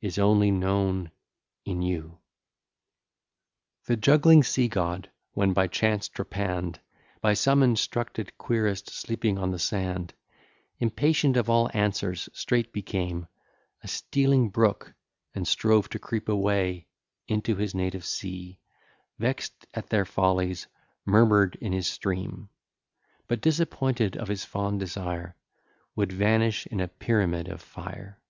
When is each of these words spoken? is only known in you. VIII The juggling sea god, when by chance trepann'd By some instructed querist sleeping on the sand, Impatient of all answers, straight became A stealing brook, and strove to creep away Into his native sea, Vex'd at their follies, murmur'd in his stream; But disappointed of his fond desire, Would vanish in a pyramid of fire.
is 0.00 0.16
only 0.16 0.52
known 0.52 1.10
in 1.64 1.82
you. 1.82 2.18
VIII 3.86 3.96
The 3.96 4.00
juggling 4.00 4.44
sea 4.44 4.68
god, 4.68 5.10
when 5.32 5.52
by 5.52 5.66
chance 5.66 6.06
trepann'd 6.08 6.78
By 7.20 7.34
some 7.34 7.64
instructed 7.64 8.32
querist 8.38 8.90
sleeping 8.90 9.38
on 9.38 9.50
the 9.50 9.58
sand, 9.58 10.14
Impatient 10.78 11.36
of 11.36 11.50
all 11.50 11.68
answers, 11.74 12.28
straight 12.32 12.72
became 12.72 13.26
A 13.82 13.88
stealing 13.88 14.50
brook, 14.50 14.94
and 15.34 15.48
strove 15.48 15.88
to 15.88 15.98
creep 15.98 16.28
away 16.28 16.86
Into 17.26 17.56
his 17.56 17.74
native 17.74 18.04
sea, 18.06 18.60
Vex'd 19.18 19.66
at 19.74 19.88
their 19.90 20.04
follies, 20.04 20.68
murmur'd 21.04 21.56
in 21.60 21.72
his 21.72 21.88
stream; 21.88 22.50
But 23.26 23.40
disappointed 23.40 24.16
of 24.16 24.28
his 24.28 24.44
fond 24.44 24.78
desire, 24.78 25.34
Would 25.96 26.12
vanish 26.12 26.68
in 26.68 26.78
a 26.78 26.86
pyramid 26.86 27.48
of 27.48 27.60
fire. 27.60 28.20